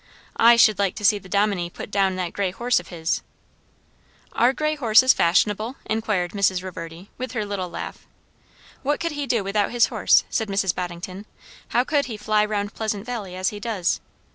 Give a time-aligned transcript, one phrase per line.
[0.39, 3.21] I should like to see the dominie put down that grey horse of his."
[4.33, 6.63] "Are grey horses fashionable?" inquired Mrs.
[6.63, 8.07] Reverdy, with her little laugh.
[8.81, 10.73] "What would he do without his horse?" said Mrs.
[10.73, 11.27] Boddington.
[11.67, 14.01] "How could he fly round Pleasant Valley as he does?"